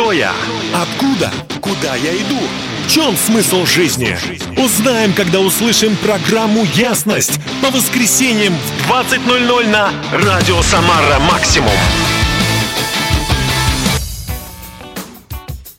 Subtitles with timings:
[0.00, 0.32] Кто я?
[0.74, 1.30] Откуда?
[1.60, 2.38] Куда я иду?
[2.86, 4.16] В чем смысл жизни?
[4.56, 11.68] Узнаем, когда услышим программу «Ясность» по воскресеньям в 20.00 на Радио Самара Максимум.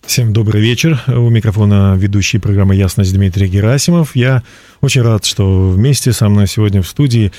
[0.05, 1.01] Всем добрый вечер.
[1.07, 4.15] У микрофона ведущий программы «Ясность» Дмитрий Герасимов.
[4.15, 4.43] Я
[4.81, 7.31] очень рад, что вместе со мной сегодня в студии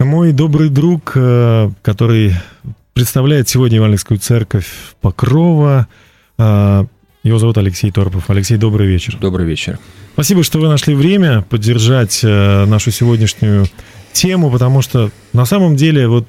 [0.00, 2.34] мой добрый друг, э, который
[2.94, 4.66] представляет сегодня Евангельскую церковь
[5.00, 5.86] Покрова.
[6.38, 6.84] Э,
[7.22, 8.30] его зовут Алексей Торпов.
[8.30, 9.16] Алексей, добрый вечер.
[9.20, 9.78] Добрый вечер.
[10.14, 13.66] Спасибо, что вы нашли время поддержать э, нашу сегодняшнюю
[14.12, 16.28] тему, потому что на самом деле вот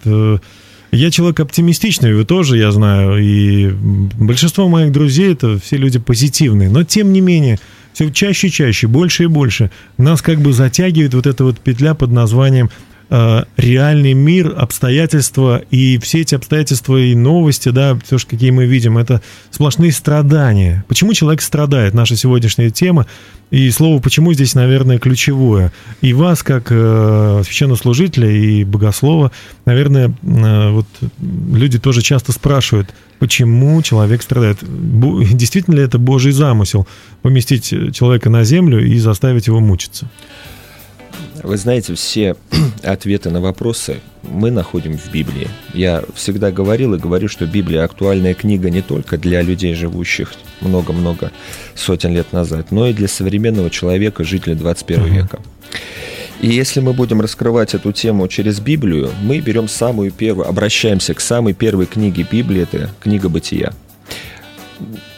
[0.92, 6.70] я человек оптимистичный, вы тоже, я знаю, и большинство моих друзей это все люди позитивные,
[6.70, 7.60] но тем не менее
[7.94, 11.94] все чаще и чаще, больше и больше нас как бы затягивает вот эта вот петля
[11.94, 18.32] под названием Э, реальный мир, обстоятельства, и все эти обстоятельства и новости, да, все, что
[18.32, 19.22] какие мы видим, это
[19.52, 20.84] сплошные страдания.
[20.88, 21.94] Почему человек страдает?
[21.94, 23.08] Наша сегодняшняя тема.
[23.50, 25.72] И слово «почему» здесь, наверное, ключевое.
[26.02, 29.32] И вас, как э, священнослужителя и богослова,
[29.66, 30.86] наверное, э, вот
[31.22, 34.58] люди тоже часто спрашивают, почему человек страдает.
[34.62, 36.88] Действительно ли это Божий замысел
[37.22, 40.10] поместить человека на землю и заставить его мучиться?
[41.44, 42.36] Вы знаете, все
[42.84, 45.48] ответы на вопросы мы находим в Библии.
[45.74, 51.32] Я всегда говорил и говорю, что Библия актуальная книга не только для людей, живущих много-много
[51.76, 55.10] сотен лет назад, но и для современного человека, жителя 21 uh-huh.
[55.10, 55.40] века.
[56.40, 61.20] И если мы будем раскрывать эту тему через Библию, мы берем самую первую, обращаемся к
[61.20, 63.74] самой первой книге Библии, это книга Бытия.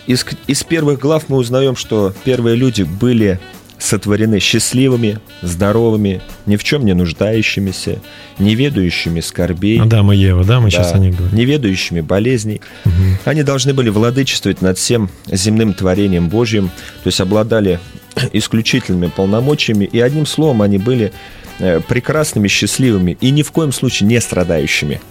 [0.08, 3.40] Из, из первых глав мы узнаем, что первые люди были
[3.80, 8.00] сотворены счастливыми, здоровыми, ни в чем не нуждающимися,
[8.38, 9.82] не ведающими скорбей.
[9.82, 11.38] Адам и Ева, да, мы да, сейчас о них говорим.
[11.38, 12.62] Не ведающими болезней.
[12.86, 12.94] Угу.
[13.26, 16.68] Они должны были владычествовать над всем земным творением Божьим,
[17.04, 17.80] то есть обладали
[18.34, 21.14] исключительными полномочиями, и одним словом они были
[21.60, 25.02] э, прекрасными, счастливыми и ни в коем случае не страдающими.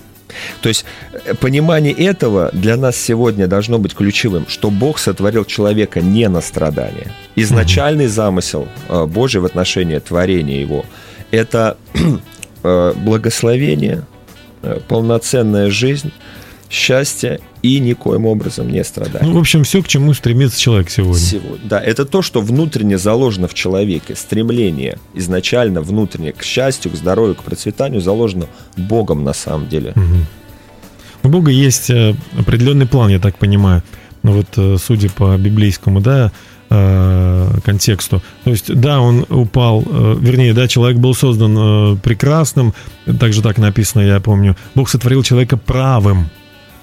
[0.60, 6.00] То есть э, понимание этого для нас сегодня должно быть ключевым, что Бог сотворил человека
[6.00, 7.12] не на страдания.
[7.36, 10.84] Изначальный замысел э, Божий в отношении творения его–
[11.30, 11.76] это
[12.62, 14.04] э, благословение,
[14.88, 16.12] полноценная жизнь,
[16.70, 19.22] счастье и никоим образом не страдать.
[19.22, 21.18] Ну, в общем, все, к чему стремится человек сегодня.
[21.18, 21.68] сегодня.
[21.68, 24.14] Да, это то, что внутренне заложено в человеке.
[24.14, 29.92] Стремление изначально внутренне к счастью, к здоровью, к процветанию заложено Богом на самом деле.
[29.92, 30.04] Угу.
[31.24, 33.82] У Бога есть э, определенный план, я так понимаю.
[34.22, 36.32] Ну вот, э, судя по библейскому, да,
[36.70, 38.22] э, контексту.
[38.44, 42.74] То есть, да, он упал, вернее, да, человек был создан прекрасным,
[43.18, 44.56] также так написано, я помню.
[44.74, 46.30] Бог сотворил человека правым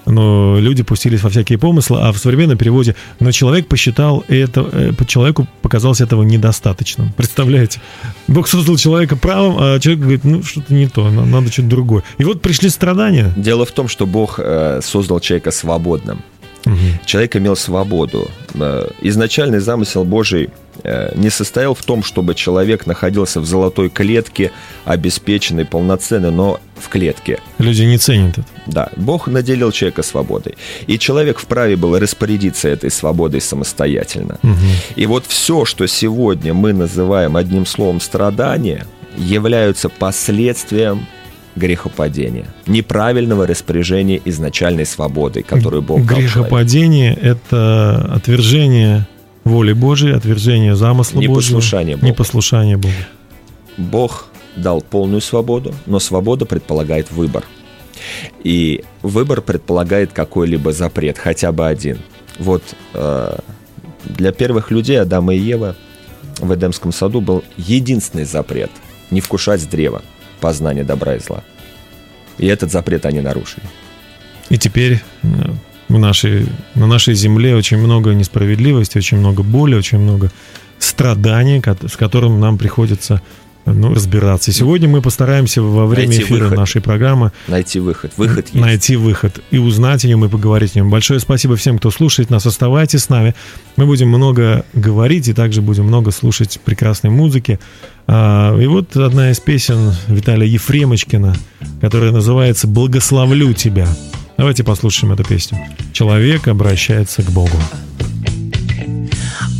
[0.06, 4.92] но люди пустились во всякие помыслы, а в современном переводе «но человек посчитал это, э,
[5.06, 7.12] человеку показалось этого недостаточным».
[7.16, 7.80] Представляете?
[8.28, 12.02] Бог создал человека правым, а человек говорит, ну, что-то не то, надо что-то другое.
[12.18, 13.32] И вот пришли страдания.
[13.36, 16.22] Дело в том, что Бог э, создал человека свободным.
[16.66, 17.06] Угу.
[17.06, 18.28] Человек имел свободу.
[18.54, 20.50] Э, изначальный замысел Божий
[20.82, 24.50] э, не состоял в том, чтобы человек находился в золотой клетке,
[24.84, 27.38] обеспеченный, полноценный, но в клетке.
[27.58, 28.46] Люди не ценят это.
[28.66, 30.56] Да, Бог наделил человека свободой.
[30.88, 34.38] И человек вправе был распорядиться этой свободой самостоятельно.
[34.42, 34.96] Угу.
[34.96, 41.06] И вот все, что сегодня мы называем одним словом страдания, являются последствием
[41.56, 49.08] грехопадения, неправильного распоряжения изначальной свободы, которую Бог дал Грехопадение– это отвержение
[49.44, 52.12] воли Божией, отвержение замысла Непослушание Божьего.
[52.12, 52.94] Непослушание Богу.
[53.78, 57.44] Бог дал полную свободу, но свобода предполагает выбор.
[58.44, 61.98] И выбор предполагает какой-либо запрет, хотя бы один.
[62.38, 62.62] Вот
[62.92, 63.38] э,
[64.04, 65.74] для первых людей Адама и Ева
[66.38, 68.70] в Эдемском саду был единственный запрет–
[69.10, 70.02] не вкушать с древа–
[70.46, 71.42] познания добра и зла.
[72.38, 73.66] И этот запрет они нарушили.
[74.48, 75.26] И теперь э,
[75.88, 80.30] в нашей, на нашей земле очень много несправедливости, очень много боли, очень много
[80.78, 83.20] страданий, с которым нам приходится
[83.66, 84.50] ну, разбираться.
[84.50, 86.58] И сегодня мы постараемся во время найти эфира выход.
[86.58, 88.12] нашей программы найти выход.
[88.16, 88.54] Выход есть.
[88.54, 90.90] Найти выход и узнать о нем и поговорить о нем.
[90.90, 92.46] Большое спасибо всем, кто слушает нас.
[92.46, 93.34] Оставайтесь с нами.
[93.76, 97.58] Мы будем много говорить и также будем много слушать прекрасной музыки.
[98.06, 101.36] А, и вот одна из песен Виталия Ефремочкина,
[101.80, 103.88] которая называется «Благословлю тебя».
[104.36, 105.58] Давайте послушаем эту песню.
[105.92, 107.56] Человек обращается к Богу.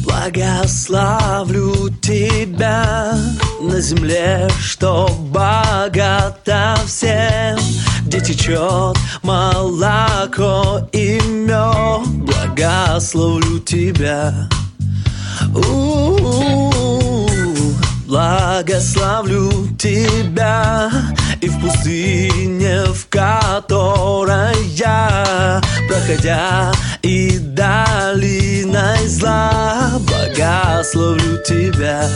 [0.06, 3.12] Благословлю тебя
[3.61, 7.58] на земле, что богата всем,
[8.03, 12.06] где течет молоко и мед.
[12.25, 14.49] Благословлю тебя.
[15.53, 17.29] У-у-у,
[18.06, 20.88] благословлю тебя
[21.41, 26.73] и в пустыне, в которой я, проходя
[27.03, 32.09] и долиной зла, благословлю тебя.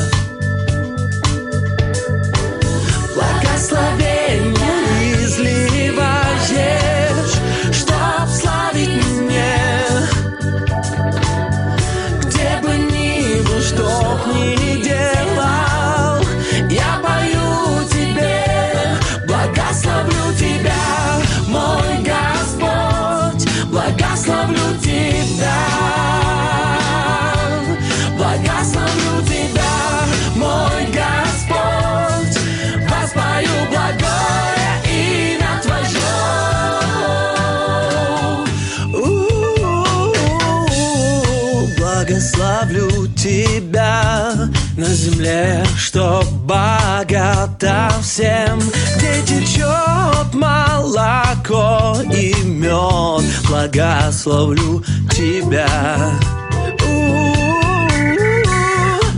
[43.21, 44.33] Тебя
[44.79, 48.59] на земле, что богата всем,
[48.97, 53.23] где течет молоко и мед.
[53.47, 55.69] Благословлю тебя.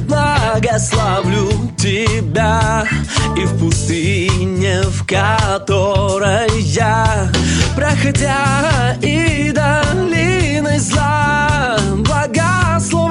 [0.09, 2.85] Благословлю тебя
[3.37, 7.31] и в пустыне, в которой я,
[7.77, 13.02] проходя и долиной зла, благословлю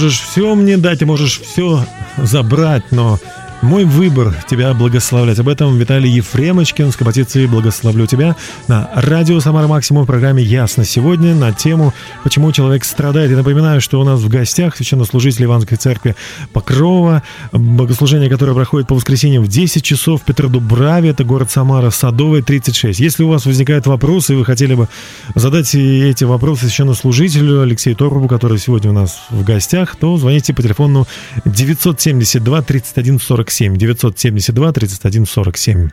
[0.00, 1.84] можешь все мне дать, ты можешь все
[2.16, 3.18] забрать, но
[3.62, 5.38] мой выбор тебя благословлять.
[5.38, 8.36] Об этом Виталий Ефремочкин с композицией «Благословлю тебя»
[8.68, 11.92] на радио «Самара Максимум» в программе «Ясно» сегодня на тему
[12.24, 13.30] «Почему человек страдает».
[13.30, 16.16] Я напоминаю, что у нас в гостях священнослужитель Иванской церкви
[16.52, 17.22] Покрова,
[17.52, 22.98] богослужение, которое проходит по воскресеньям в 10 часов в Петродубраве, это город Самара, Садовая, 36.
[22.98, 24.88] Если у вас возникают вопросы, и вы хотели бы
[25.34, 30.62] задать эти вопросы священнослужителю Алексею Торову, который сегодня у нас в гостях, то звоните по
[30.62, 31.06] телефону
[31.44, 33.18] 972 31
[33.50, 35.90] 47 972 31 47.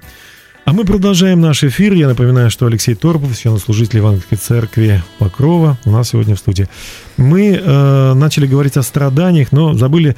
[0.66, 1.94] А мы продолжаем наш эфир.
[1.94, 6.68] Я напоминаю, что Алексей Торпов, священнослужитель Ивановской церкви Покрова, у нас сегодня в студии.
[7.16, 10.16] Мы э, начали говорить о страданиях, но забыли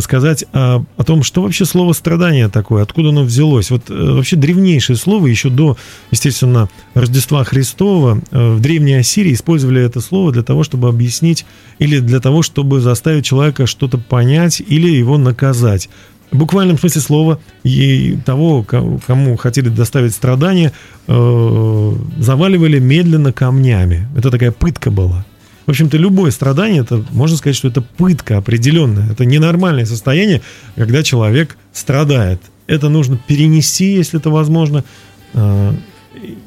[0.00, 3.70] сказать о, о том, что вообще слово страдание такое, откуда оно взялось.
[3.70, 5.76] Вот э, вообще древнейшее слово, еще до,
[6.10, 11.46] естественно, Рождества Христова, э, в Древней Ассирии использовали это слово для того, чтобы объяснить
[11.78, 15.88] или для того, чтобы заставить человека что-то понять или его наказать.
[16.30, 20.72] В буквальном смысле слова и того, кому хотели доставить страдания,
[21.06, 24.06] э, заваливали медленно камнями.
[24.16, 25.24] Это такая пытка была.
[25.66, 29.10] В общем-то, любое страдание, это можно сказать, что это пытка определенная.
[29.10, 30.42] Это ненормальное состояние,
[30.76, 32.40] когда человек страдает.
[32.66, 34.84] Это нужно перенести, если это возможно,
[35.32, 35.72] э,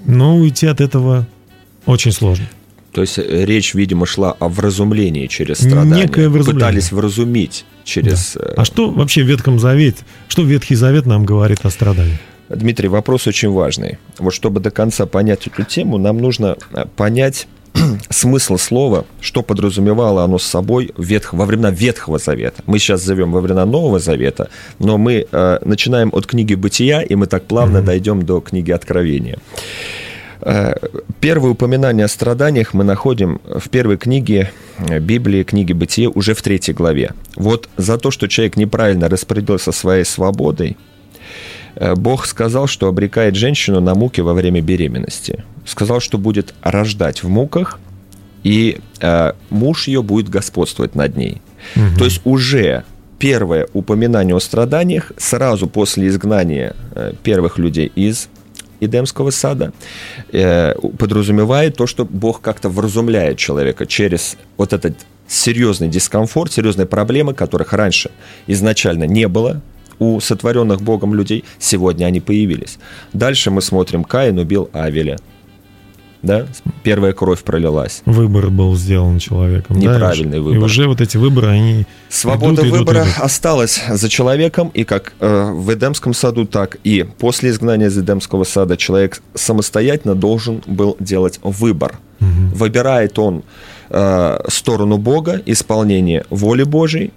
[0.05, 1.27] но уйти от этого
[1.85, 2.45] очень сложно.
[2.91, 6.03] То есть э, речь, видимо, шла о вразумлении через страдания.
[6.03, 6.67] Некое вразумление.
[6.67, 8.33] Пытались вразумить через...
[8.35, 8.53] Да.
[8.57, 12.19] А что вообще в Ветхом Завете, что Ветхий Завет нам говорит о страдании?
[12.49, 13.97] Дмитрий, вопрос очень важный.
[14.19, 16.57] Вот чтобы до конца понять эту тему, нам нужно
[16.97, 17.47] понять
[18.09, 22.61] смысл слова, что подразумевало оно с собой ветх, во времена Ветхого Завета.
[22.65, 27.15] Мы сейчас зовем во времена Нового Завета, но мы э, начинаем от книги Бытия, и
[27.15, 27.85] мы так плавно mm-hmm.
[27.85, 29.37] дойдем до книги Откровения.
[31.19, 34.51] Первое упоминание о страданиях мы находим в первой книге
[34.99, 37.13] Библии, книге Бытия, уже в третьей главе.
[37.35, 40.77] Вот за то, что человек неправильно распорядился своей свободой,
[41.95, 45.43] Бог сказал, что обрекает женщину на муки во время беременности.
[45.65, 47.79] Сказал, что будет рождать в муках
[48.43, 51.41] и э, муж ее будет господствовать над ней.
[51.97, 52.83] То есть уже
[53.19, 58.29] первое упоминание о страданиях сразу после изгнания э, первых людей из
[58.81, 59.71] Эдемского сада
[60.33, 64.95] э, подразумевает то, что Бог как-то вразумляет человека через вот этот
[65.27, 68.11] серьезный дискомфорт, серьезные проблемы, которых раньше
[68.47, 69.61] изначально не было
[69.99, 72.79] у сотворенных Богом людей, сегодня они появились.
[73.13, 75.17] Дальше мы смотрим, Каин убил Авеля.
[76.23, 76.45] Да?
[76.83, 78.03] Первая кровь пролилась.
[78.05, 79.79] Выбор был сделан человеком.
[79.81, 80.59] да, Неправильный уж- выбор.
[80.59, 83.13] И уже вот эти выборы, они Свобода идут, идут, выбора идут.
[83.17, 88.43] осталась за человеком, и как э, в Эдемском саду, так и после изгнания из Эдемского
[88.43, 91.97] сада человек самостоятельно должен был делать выбор.
[92.19, 93.41] Выбирает он
[93.89, 97.11] э, сторону Бога, исполнение воли Божьей,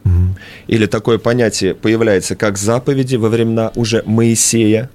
[0.67, 4.89] или такое понятие появляется, как заповеди во времена уже Моисея,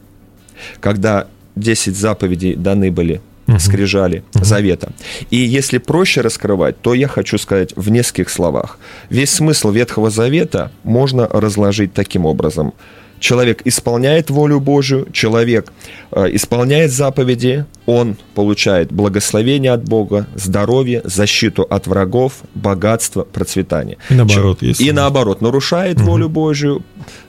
[0.80, 3.22] когда 10 заповедей даны были
[3.58, 4.92] скрижали завета.
[5.30, 8.78] И если проще раскрывать, то я хочу сказать в нескольких словах.
[9.10, 12.74] Весь смысл Ветхого Завета можно разложить таким образом.
[13.20, 15.72] Человек исполняет волю Божию, человек
[16.12, 23.98] э, исполняет заповеди, он получает благословение от Бога, здоровье, защиту от врагов, богатство, процветание.
[24.10, 26.84] И наоборот, если- И наоборот, нарушает волю Божию,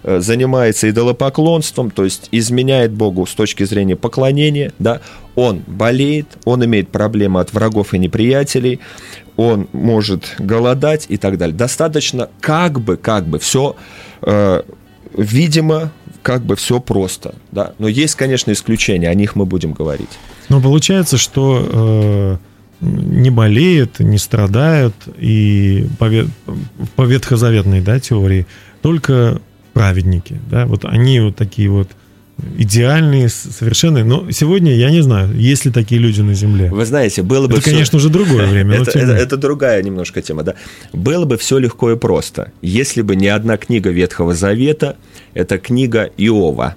[0.05, 5.01] э, занимается идолопоклонством, то есть изменяет Богу с точки зрения поклонения, да,
[5.35, 8.79] он болеет, он имеет проблемы от врагов и неприятелей,
[9.37, 11.57] он может голодать и так далее.
[11.57, 13.75] Достаточно как бы, как бы все,
[15.17, 17.73] видимо, как бы все просто, да.
[17.79, 20.11] Но есть, конечно, исключения, о них мы будем говорить.
[20.49, 22.37] Но получается, что э,
[22.81, 26.29] не болеют, не страдают и по, ве-
[26.97, 28.47] по ветхозаветной да, теории
[28.83, 29.41] только
[29.73, 30.41] праведники.
[30.51, 30.67] Да?
[30.67, 31.89] Вот они вот такие вот
[32.59, 34.05] идеальные, совершенные.
[34.05, 36.71] Но сегодня я не знаю, есть ли такие люди на Земле.
[36.71, 38.77] Вы знаете, было бы Это, всё- конечно, уже другое время.
[38.77, 40.55] Это, это- это другая немножко тема, да.
[40.93, 44.97] Было бы все легко и просто, если бы не одна книга Ветхого Завета,
[45.35, 46.77] это книга Иова.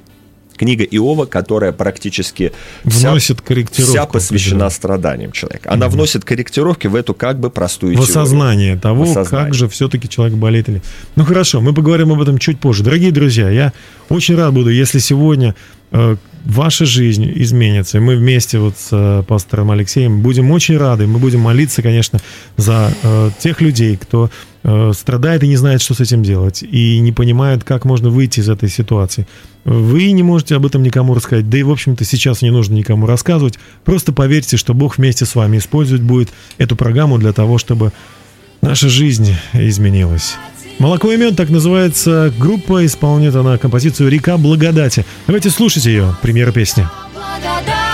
[0.56, 2.52] Книга Иова, которая практически
[2.86, 5.72] вся, корректировку вся посвящена страданиям человека.
[5.72, 9.46] Она вносит корректировки в эту как бы простую осознание того, осознание.
[9.46, 10.82] как же все-таки человек болеет или...
[11.16, 12.84] Ну хорошо, мы поговорим об этом чуть позже.
[12.84, 13.74] Дорогие друзья, я
[14.10, 15.56] очень рад буду, если сегодня
[15.92, 21.08] э, ваша жизнь изменится, и мы вместе вот с э, пастором Алексеем будем очень рады,
[21.08, 22.20] мы будем молиться, конечно,
[22.58, 24.30] за э, тех людей, кто
[24.64, 28.50] страдает и не знает, что с этим делать, и не понимает, как можно выйти из
[28.50, 29.28] этой ситуации.
[29.66, 33.06] Вы не можете об этом никому рассказать, да и, в общем-то, сейчас не нужно никому
[33.06, 33.60] рассказывать.
[33.84, 37.92] Просто поверьте, что Бог вместе с вами использовать будет эту программу для того, чтобы
[38.62, 40.36] наша жизнь изменилась.
[40.80, 45.06] «Молоко имен» так называется группа, исполняет она композицию «Река благодати».
[45.28, 46.88] Давайте слушать ее, премьера песни.
[47.14, 47.93] благодати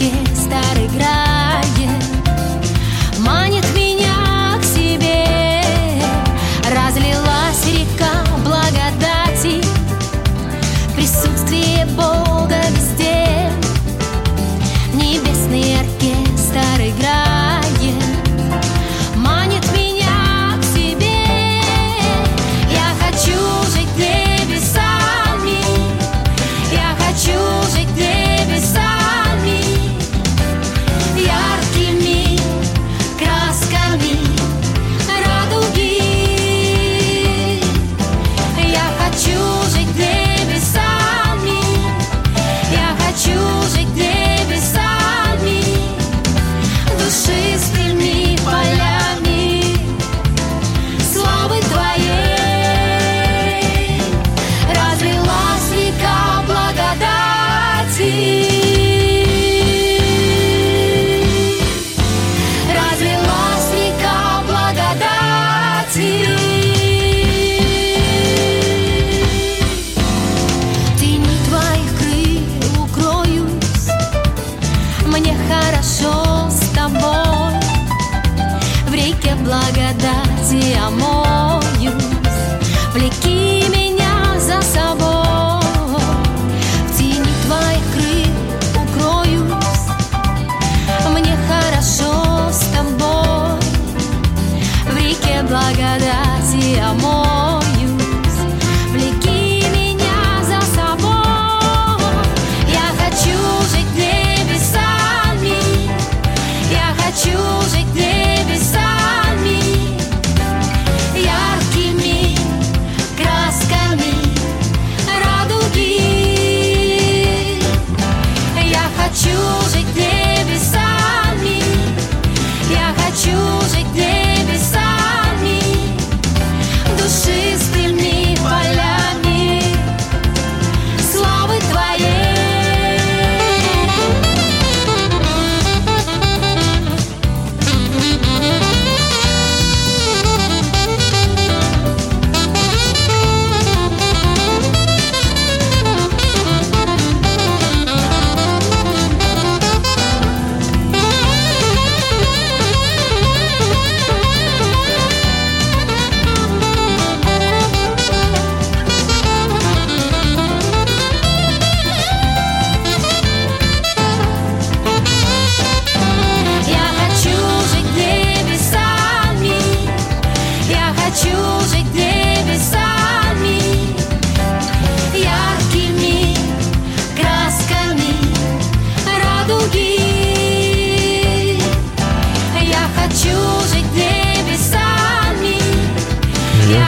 [0.00, 1.27] Небесный оркестр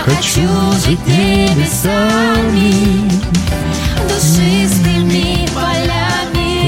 [0.05, 0.49] хочу
[0.85, 2.73] жить небесами,
[4.09, 6.11] Душистыми полями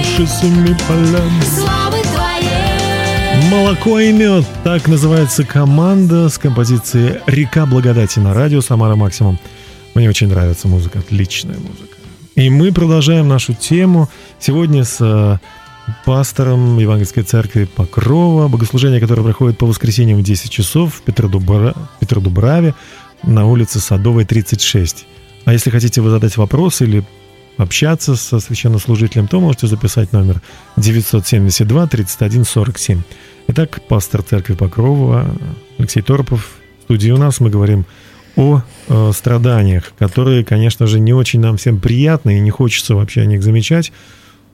[0.03, 1.43] душистыми полями.
[1.43, 4.45] Славы Твоей Молоко и мед.
[4.65, 9.39] Так называется команда с композицией «Река благодати» на радио «Самара Максимум».
[9.95, 11.97] Мне очень нравится музыка, отличная музыка.
[12.35, 14.09] И мы продолжаем нашу тему
[14.39, 15.39] сегодня с э,
[16.05, 21.75] пастором Евангельской церкви Покрова, богослужение, которое проходит по воскресеньям в 10 часов в Петродубра...
[22.01, 22.75] Петродубраве
[23.23, 25.07] на улице Садовой, 36.
[25.45, 27.05] А если хотите вы задать вопрос или
[27.57, 30.41] общаться со священнослужителем, то можете записать номер
[30.77, 33.03] 972 31 47.
[33.49, 35.27] Итак, пастор церкви Покрова
[35.79, 36.49] Алексей Торопов
[36.81, 37.41] в студии у нас.
[37.41, 37.85] Мы говорим
[38.37, 43.23] о э, страданиях, которые, конечно же, не очень нам всем приятны и не хочется вообще
[43.23, 43.93] о них замечать.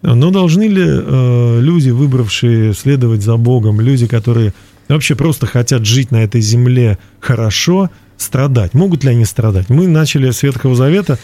[0.02, 4.54] Но должны ли э, люди, выбравшие следовать за Богом, люди, которые
[4.88, 8.74] вообще просто хотят жить на этой земле хорошо, страдать?
[8.74, 9.70] Могут ли они страдать?
[9.70, 11.18] Мы начали с Ветхого Завета,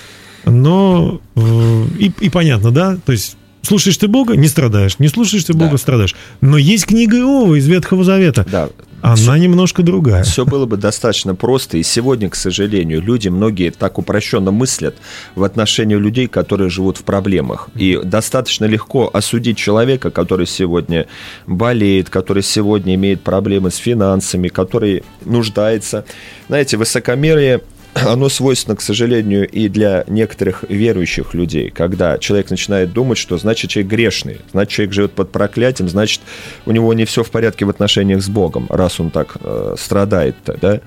[0.44, 2.96] но э, и, и понятно, да?
[3.04, 5.78] То есть слушаешь ты Бога, не страдаешь, не слушаешь ты Бога, Да.
[5.78, 6.14] страдаешь.
[6.40, 8.46] Но есть книга Иова из Ветхого Завета.
[8.50, 8.68] Да,
[9.04, 10.22] Она немножко другая.
[10.22, 14.96] Все было бы достаточно просто, и сегодня, к сожалению, люди, многие так упрощенно мыслят
[15.34, 17.68] в отношении людей, которые живут в проблемах.
[17.74, 21.06] И достаточно легко осудить человека, который сегодня
[21.46, 26.06] болеет, который сегодня имеет проблемы с финансами, который нуждается.
[26.48, 27.60] Знаете, высокомерие
[28.07, 33.70] оно свойственно, к сожалению, и для некоторых верующих людей, когда человек начинает думать, что значит
[33.70, 36.20] человек грешный, значит человек живет под проклятием, значит
[36.66, 40.37] у него не все в порядке в отношениях с Богом, раз он так э, страдает,
[40.61, 40.80] да.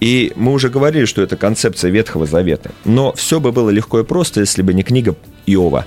[0.00, 4.04] И мы уже говорили, что это концепция Ветхого Завета, но все бы было легко и
[4.04, 5.14] просто, если бы не книга
[5.46, 5.86] Иова.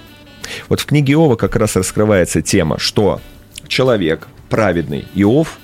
[0.70, 3.22] Вот в книге Иова как раз раскрывается тема, что
[3.68, 5.60] человек праведный Иов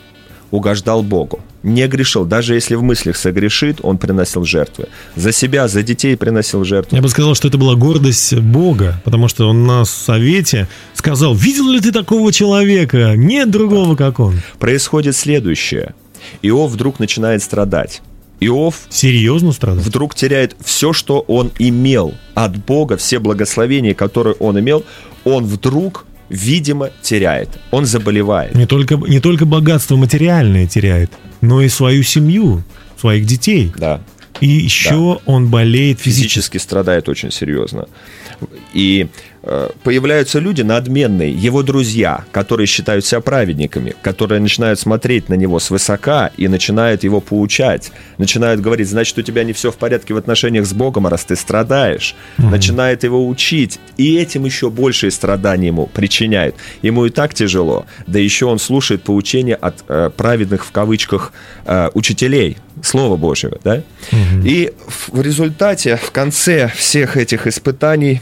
[0.51, 2.25] угождал Богу, не грешил.
[2.25, 4.89] Даже если в мыслях согрешит, он приносил жертвы.
[5.15, 6.97] За себя, за детей приносил жертвы.
[6.97, 11.69] Я бы сказал, что это была гордость Бога, потому что он на совете сказал, видел
[11.69, 13.13] ли ты такого человека?
[13.15, 14.41] Нет другого, как он.
[14.59, 15.95] Происходит следующее.
[16.41, 18.01] Иов вдруг начинает страдать.
[18.39, 19.81] Иов Серьезно страдал?
[19.83, 24.83] вдруг теряет все, что он имел от Бога, все благословения, которые он имел,
[25.23, 27.49] он вдруг, видимо, теряет.
[27.71, 28.53] Он заболевает.
[28.55, 31.11] Не только, не только богатство материальное теряет,
[31.43, 32.63] но и свою семью,
[32.97, 33.73] своих детей.
[33.75, 33.99] Да.
[34.41, 36.23] И еще он болеет физически.
[36.23, 37.87] физически страдает очень серьезно.
[38.73, 39.07] И
[39.43, 45.59] э, появляются люди надменные, его друзья, которые считают себя праведниками, которые начинают смотреть на него
[45.59, 50.17] свысока и начинают его поучать, начинают говорить, значит, у тебя не все в порядке в
[50.17, 55.87] отношениях с Богом, раз ты страдаешь, начинает его учить, и этим еще большие страдания ему
[55.87, 56.55] причиняют.
[56.81, 61.33] Ему и так тяжело, да еще он слушает поучения от э, праведных в кавычках
[61.65, 63.81] э, учителей Слова Божьего, да?
[64.43, 68.21] И в результате, в конце всех этих испытаний,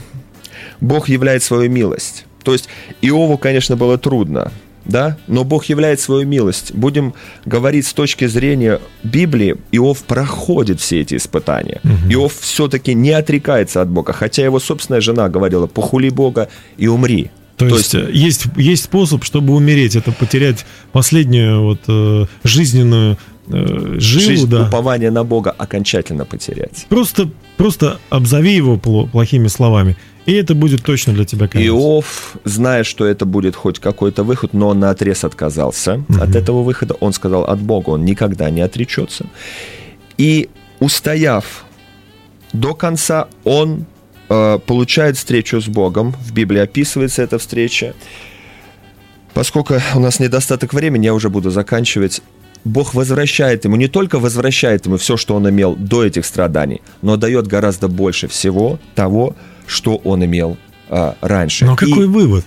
[0.80, 2.24] Бог являет свою милость.
[2.42, 2.68] То есть
[3.02, 4.52] Иову, конечно, было трудно,
[4.84, 6.72] да, но Бог являет свою милость.
[6.74, 11.80] Будем говорить с точки зрения Библии, Иов проходит все эти испытания.
[12.08, 17.30] Иов все-таки не отрекается от Бога, хотя его собственная жена говорила, похули Бога и умри.
[17.56, 23.18] То, есть, э, есть есть способ, чтобы умереть, это потерять последнюю вот э, жизненную
[23.52, 24.66] э, жилу, жизнь да.
[24.66, 26.86] упования на Бога окончательно потерять.
[26.88, 31.68] Просто, просто обзови его пло- плохими словами, и это будет точно для тебя конец.
[31.68, 36.94] Иов, зная, что это будет хоть какой-то выход, но на отрез отказался от этого выхода.
[36.94, 39.26] Он сказал от Бога, он никогда не отречется.
[40.18, 41.64] И устояв
[42.52, 43.86] до конца, он
[44.28, 46.12] э, получает встречу с Богом.
[46.12, 47.94] В Библии описывается эта встреча.
[49.34, 52.22] Поскольку у нас недостаток времени, я уже буду заканчивать.
[52.64, 57.16] Бог возвращает ему, не только возвращает ему все, что он имел до этих страданий, но
[57.16, 59.34] дает гораздо больше всего того,
[59.66, 60.56] что он имел
[60.88, 61.64] а, раньше.
[61.64, 62.44] Но И какой вывод?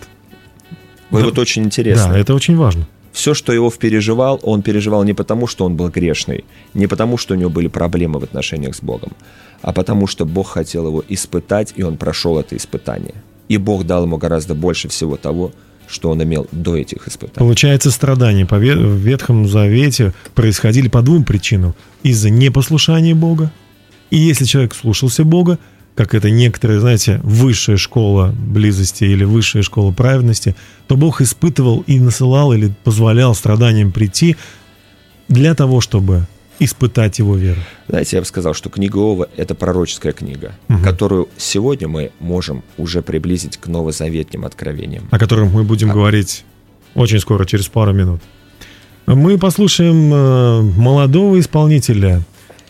[1.09, 2.11] вывод очень интересный.
[2.11, 2.87] Да, это очень важно.
[3.11, 7.33] Все, что Иов переживал, он переживал не потому, что он был грешный, не потому, что
[7.33, 9.13] у него были проблемы в отношениях с Богом,
[9.61, 13.15] а потому, что Бог хотел его испытать, и он прошел это испытание.
[13.47, 15.51] И Бог дал ему гораздо больше всего того,
[15.87, 17.39] что он имел до этих испытаний.
[17.39, 21.75] Получается, страдания по Ве- в Ветхом Завете происходили по двум причинам.
[22.03, 23.51] Из-за непослушания Бога.
[24.09, 25.57] И если человек слушался Бога,
[25.95, 30.55] как это некоторые, знаете, высшая школа близости или высшая школа праведности,
[30.87, 34.35] то Бог испытывал и насылал или позволял страданиям прийти
[35.29, 36.27] для того, чтобы
[36.59, 37.59] испытать его веру.
[37.87, 43.01] Знаете, я бы сказал, что книга Иова– это пророческая книга, которую сегодня мы можем уже
[43.01, 45.07] приблизить к новозаветным откровениям.
[45.11, 46.45] о котором мы будем говорить
[46.95, 48.21] очень скоро, через пару минут.
[49.05, 52.21] Мы послушаем э, молодого исполнителя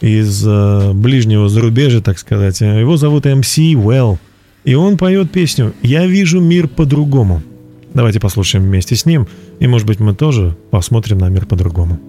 [0.01, 2.59] из э, ближнего зарубежья, так сказать.
[2.59, 4.17] Его зовут МС Well.
[4.65, 7.41] И он поет песню «Я вижу мир по-другому».
[7.93, 9.27] Давайте послушаем вместе с ним,
[9.59, 11.99] и, может быть, мы тоже посмотрим на мир по-другому.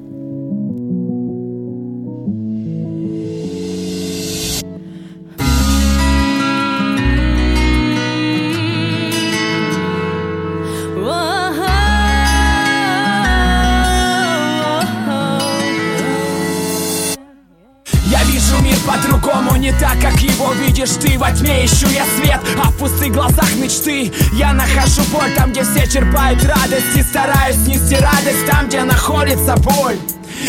[25.77, 29.99] Все черпают радость И стараюсь нести радость там, где находится боль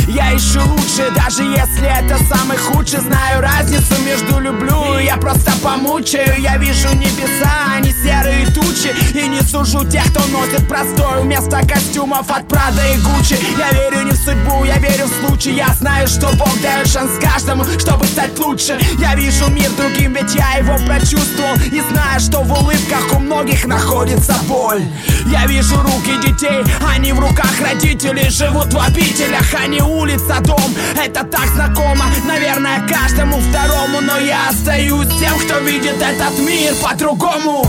[0.07, 2.99] я ищу лучше, даже если это самый худший.
[2.99, 6.41] Знаю разницу между люблю и я просто помучаю.
[6.41, 8.93] Я вижу небеса, а не серые тучи.
[9.13, 11.23] И не сужу тех, кто носит простой.
[11.23, 13.37] Вместо костюмов от Прада и Гуччи.
[13.57, 15.53] Я верю не в судьбу, я верю в случай.
[15.53, 18.79] Я знаю, что Бог дает шанс каждому, чтобы стать лучше.
[18.99, 21.55] Я вижу мир другим, ведь я его прочувствовал.
[21.71, 24.83] И знаю, что в улыбках у многих находится боль.
[25.27, 28.29] Я вижу руки детей, они в руках родителей.
[28.29, 34.49] Живут в обителях, а не улица, дом Это так знакомо, наверное, каждому второму Но я
[34.49, 37.65] остаюсь тем, кто видит этот мир по-другому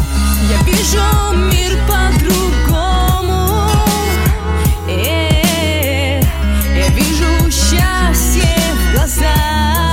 [0.51, 1.01] Я вижу
[1.53, 3.71] мир по-другому.
[4.89, 6.21] Э,
[6.77, 9.88] Я вижу счастье в глазах.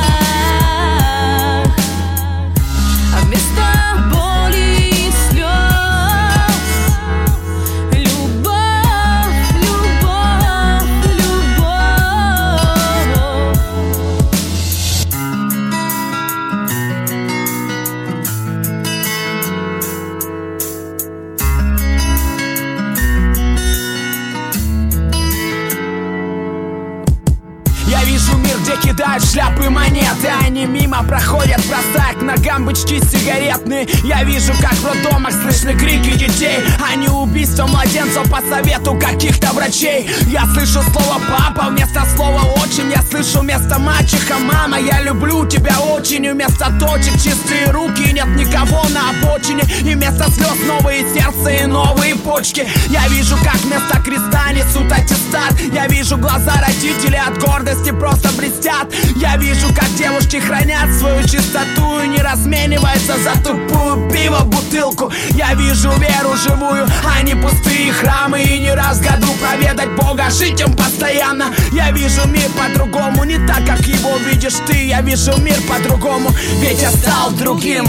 [29.16, 30.30] Кидают шляпы монеты.
[30.46, 33.88] Они мимо проходят, бросая к ногам бычки сигаретные.
[34.04, 36.60] Я вижу, как в роддомах слышны крики детей.
[36.80, 40.10] А не убийство младенцев по совету каких-то врачей.
[40.28, 45.80] Я слышу слово папа вместо слова очень Я слышу вместо мачеха мама Я люблю тебя
[45.80, 46.26] очень.
[46.26, 48.12] И вместо точек чистые руки.
[48.14, 49.64] Нет никого на обочине.
[49.82, 52.68] И вместо слез новые сердца и новые почки.
[52.90, 55.54] Я вижу, как вместо креста несут аттестат.
[55.74, 62.02] Я вижу глаза родителей от гордости просто блестят Я вижу, как девушки хранят свою чистоту
[62.04, 65.12] И не размениваются за тупую пиво бутылку.
[65.32, 70.30] Я вижу веру живую, а не пустые храмы И не раз в году проведать Бога,
[70.30, 71.46] жить им постоянно.
[71.72, 74.86] Я вижу мир по-другому, не так, как его видишь ты.
[74.86, 77.86] Я вижу мир по-другому, ведь я стал другим.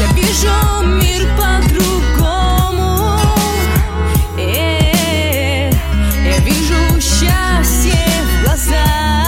[0.00, 0.50] Я вижу
[1.00, 3.18] мир по-другому.
[4.38, 5.70] Э,
[6.24, 9.23] Я вижу счастье в глазах.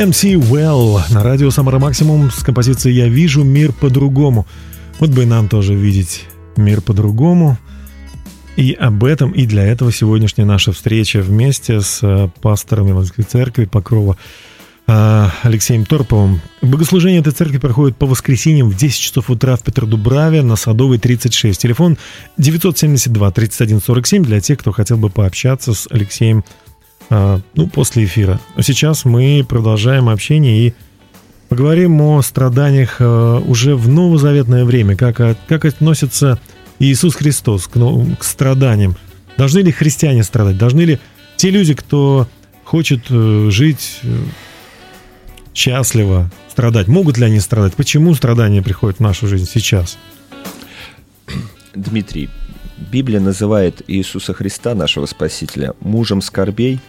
[0.00, 4.46] MC Well на радио Самара Максимум с композицией «Я вижу мир по-другому».
[4.98, 6.24] Вот бы и нам тоже видеть
[6.56, 7.58] мир по-другому.
[8.56, 13.66] И об этом, и для этого сегодняшняя наша встреча вместе с э, пастором Евангельской церкви
[13.66, 14.16] Покрова
[14.86, 16.40] э, Алексеем Торповым.
[16.62, 21.60] Богослужение этой церкви проходит по воскресеньям в 10 часов утра в Петродубраве на Садовой 36.
[21.60, 21.98] Телефон
[22.38, 26.69] 972 31 47 для тех, кто хотел бы пообщаться с Алексеем а,
[27.10, 28.40] ну, после эфира.
[28.54, 30.74] А Сейчас мы продолжаем общение и
[31.48, 35.16] поговорим о страданиях а, уже в новозаветное время, как,
[35.48, 36.40] как относится
[36.78, 38.96] Иисус Христос к, ну- к страданиям.
[39.36, 40.56] Должны ли христиане страдать?
[40.56, 40.98] Должны ли
[41.36, 42.28] те люди, кто
[42.64, 44.16] хочет э, жить э,
[45.54, 46.88] счастливо, страдать?
[46.88, 47.74] Могут ли они страдать?
[47.74, 49.98] Почему страдания приходят в нашу жизнь сейчас?
[51.74, 52.30] Дмитрий,
[52.76, 56.80] Библия называет Иисуса Христа, нашего Спасителя, мужем скорбей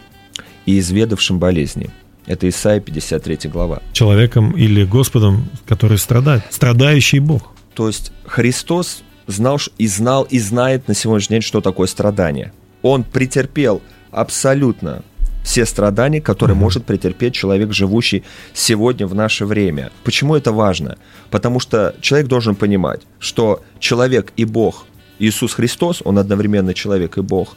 [0.65, 1.89] и изведавшим болезни.
[2.25, 3.82] Это Исайя 53 глава.
[3.93, 6.43] Человеком или Господом, который страдает?
[6.49, 7.51] Страдающий Бог.
[7.73, 12.54] То есть Христос знал и знал и знает на сегодняшний день, что такое страдание.
[12.82, 15.04] Он претерпел абсолютно
[15.43, 18.23] все страдания, которые может претерпеть человек, живущий
[18.54, 19.91] сегодня в наше время.
[20.04, 20.97] Почему это важно?
[21.30, 24.86] Потому что человек должен понимать, что человек и Бог,
[25.19, 27.56] Иисус Христос, он одновременно человек и Бог,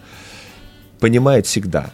[1.00, 1.90] понимает всегда.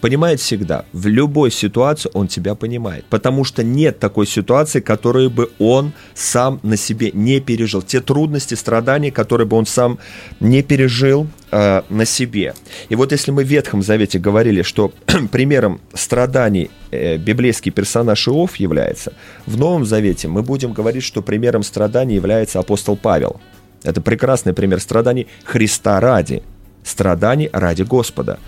[0.00, 0.84] Понимает всегда.
[0.92, 3.04] В любой ситуации он тебя понимает.
[3.10, 7.82] Потому что нет такой ситуации, которую бы он сам на себе не пережил.
[7.82, 9.98] Те трудности, страдания, которые бы он сам
[10.40, 12.54] не пережил э, на себе.
[12.88, 14.92] И вот если мы в Ветхом Завете говорили, что
[15.32, 19.12] примером страданий э, библейский персонаж Иов является,
[19.44, 23.40] в Новом Завете мы будем говорить, что примером страданий является апостол Павел.
[23.82, 26.42] Это прекрасный пример страданий Христа ради.
[26.84, 28.38] Страданий ради Господа.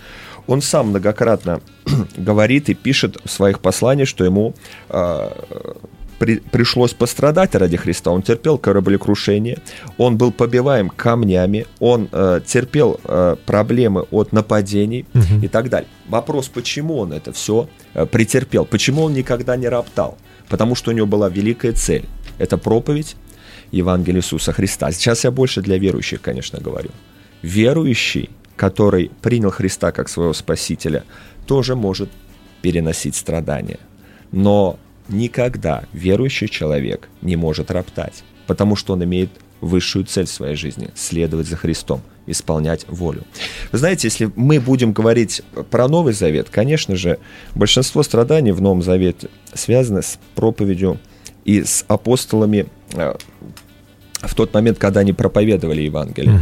[0.46, 1.60] Он сам многократно
[2.16, 4.54] говорит и пишет в своих посланиях, что ему
[4.88, 5.30] э,
[6.18, 8.10] при- пришлось пострадать ради Христа.
[8.10, 9.58] Он терпел кораблекрушение,
[9.98, 15.04] он был побиваем камнями, он э, терпел э, проблемы от нападений
[15.42, 15.88] и так далее.
[16.08, 20.16] Вопрос, почему он это все э, претерпел, почему он никогда не роптал?
[20.48, 22.04] Потому что у него была великая цель.
[22.38, 23.16] Это проповедь
[23.70, 24.92] Евангелия Иисуса Христа.
[24.92, 26.90] Сейчас я больше для верующих, конечно, говорю.
[27.42, 31.04] Верующий, который принял Христа как своего Спасителя,
[31.46, 32.10] тоже может
[32.62, 33.78] переносить страдания.
[34.30, 40.90] Но никогда верующий человек не может роптать, потому что он имеет высшую цель своей жизни–
[40.94, 43.22] следовать за Христом, исполнять волю.
[43.70, 47.18] Вы знаете, если мы будем говорить про Новый Завет, конечно же,
[47.54, 50.98] большинство страданий в Новом Завете связаны с проповедью
[51.44, 53.14] и с апостолами э,
[54.14, 56.34] в тот момент, когда они проповедовали Евангелие.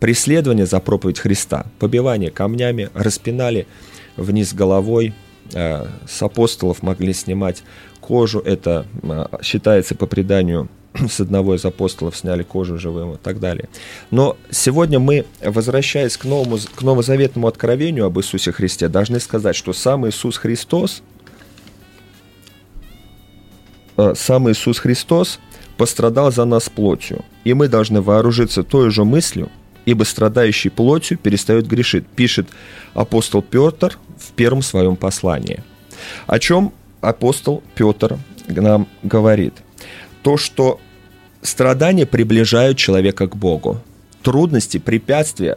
[0.00, 3.66] Преследование за проповедь Христа, побивание камнями, распинали
[4.16, 5.12] вниз головой,
[5.52, 7.62] э, с апостолов могли снимать
[8.00, 10.68] кожу, это э, считается по преданию
[11.08, 13.68] с одного из апостолов сняли кожу живым и так далее.
[14.10, 19.72] Но сегодня мы, возвращаясь к, новому, к новозаветному откровению об Иисусе Христе, должны сказать, что
[19.72, 21.02] сам Иисус Христос,
[23.96, 25.38] э, сам Иисус Христос
[25.76, 29.50] пострадал за нас плотью, и мы должны вооружиться той же мыслью,
[29.88, 32.46] ибо страдающий плотью перестает грешить, пишет
[32.92, 35.64] апостол Петр в первом своем послании.
[36.26, 39.54] О чем апостол Петр нам говорит?
[40.22, 40.78] То, что
[41.40, 43.80] страдания приближают человека к Богу.
[44.22, 45.56] Трудности, препятствия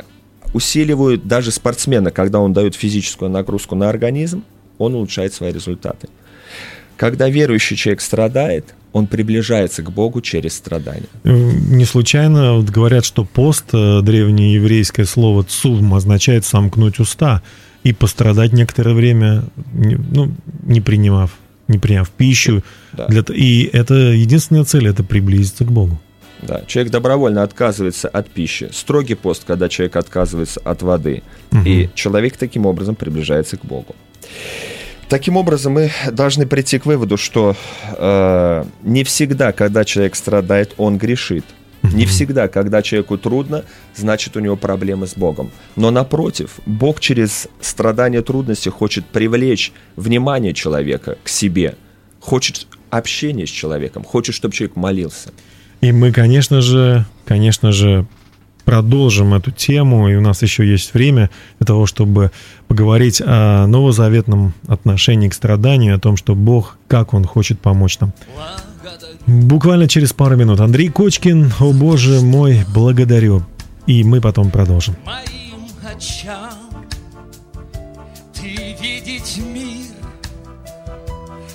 [0.53, 4.45] усиливают даже спортсмена, когда он дает физическую нагрузку на организм,
[4.77, 6.07] он улучшает свои результаты.
[6.95, 11.07] Когда верующий человек страдает, он приближается к Богу через страдания.
[11.23, 17.41] Э, Не случайно вот говорят, что пост, э, древнееврейское слово «цум» означает «сомкнуть уста»
[17.83, 20.31] и пострадать некоторое время, ну,
[20.63, 21.31] не принимав,
[21.67, 22.63] не приняв пищу.
[22.93, 23.07] Да.
[23.07, 25.99] Для и это единственная цель– это приблизиться к Богу.
[26.41, 28.69] Да, человек добровольно отказывается от пищи.
[28.73, 31.23] Строгий пост, когда человек отказывается от воды.
[31.65, 33.95] И человек таким образом приближается к Богу.
[35.11, 37.57] Таким образом, мы должны прийти к выводу, что
[37.97, 41.43] э, не всегда, когда человек страдает, он грешит.
[41.83, 45.51] Не всегда, когда человеку трудно, значит у него проблемы с Богом.
[45.75, 51.75] Но напротив, Бог через страдания трудности хочет привлечь внимание человека к себе,
[52.21, 55.33] хочет общения с человеком, хочет, чтобы человек молился.
[55.81, 58.05] И мы, конечно же, конечно же,
[58.61, 62.31] продолжим эту тему, и у нас еще есть время для того, чтобы
[62.67, 68.13] поговорить о новозаветном отношении к страданию, о том, что Бог, как Он хочет помочь нам.
[69.27, 70.59] Буквально через пару минут.
[70.59, 73.43] Андрей Кочкин, о боже мой, благодарю.
[73.85, 74.95] И мы потом продолжим.
[75.05, 76.53] моим очам
[78.33, 79.87] Ты видеть мир,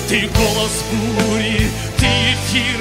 [0.07, 2.79] ты голос бури, ты эфир,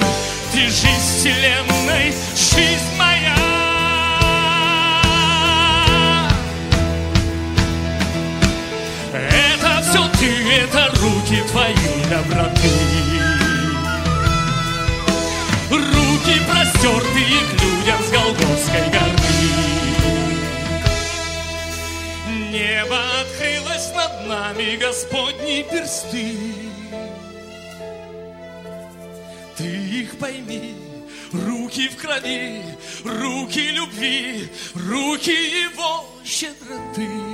[0.53, 3.37] ты жизнь вселенной, жизнь моя.
[9.13, 11.75] Это все ты, это руки твои
[12.11, 12.71] доброты.
[15.71, 19.24] Руки простертые к людям с Голгофской горы.
[22.55, 26.37] Небо открылось над нами, Господни персты.
[29.57, 30.77] Ты их пойми,
[31.33, 32.63] руки в крови,
[33.05, 37.34] руки любви, руки его щедроты.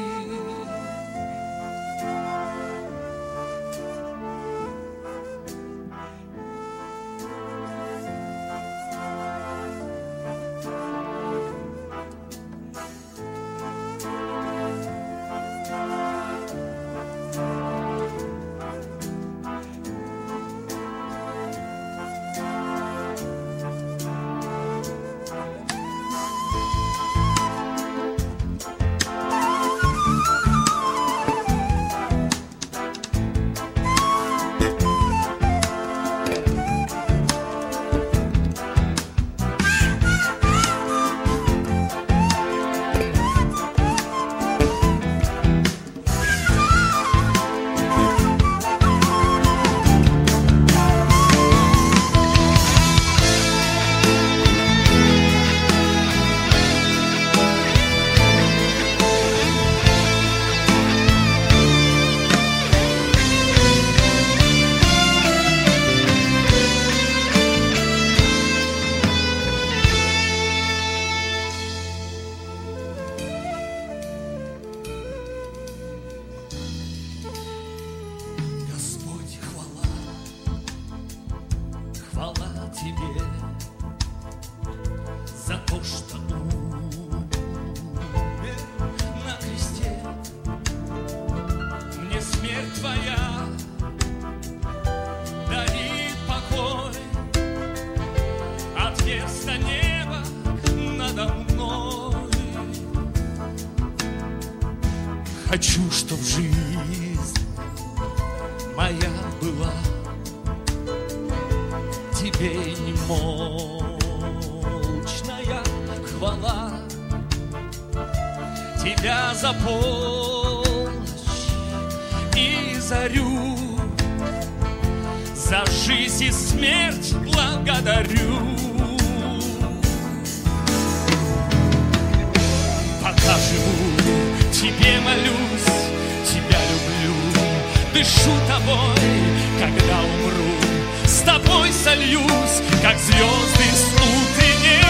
[141.71, 144.83] Тобой сольюсь, как звезды с утренней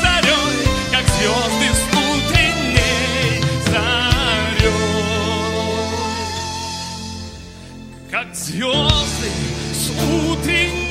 [0.00, 4.72] зарей, как звезды с утренней зарей,
[8.10, 9.30] как звезды
[9.72, 9.90] с
[10.30, 10.88] утренней.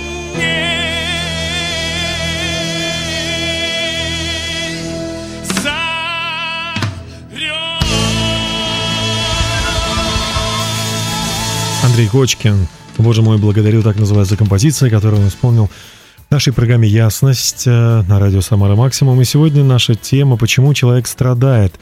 [11.84, 12.68] Андрей Кочкин.
[12.98, 15.70] Боже мой, благодарю, так называется композиция, которую он исполнил
[16.28, 19.22] в нашей программе «Ясность» э, на радио «Самара Максимум».
[19.22, 21.76] И сегодня наша тема «Почему человек страдает».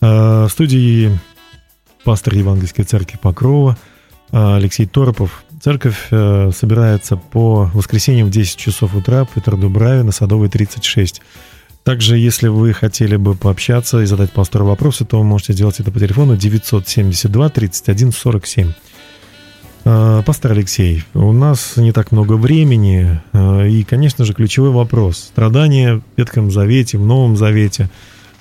[0.00, 1.18] Э, В студии
[2.04, 3.76] пастор Евангельской церкви Покрова
[4.32, 5.44] э, Алексей Торопов.
[5.60, 11.22] Церковь собирается по воскресеньям в 10 часов утра в Петродубраве на Садовой 36.
[11.82, 15.90] Также, если вы хотели бы пообщаться и задать пастору вопросы, то вы можете сделать это
[15.90, 18.72] по телефону 972 31 47.
[19.88, 25.18] Э, Пастор Алексей, у нас не так много времени, э, и, конечно же, ключевой вопрос.
[25.18, 27.88] Страдания в Ветхом Завете, в Новом Завете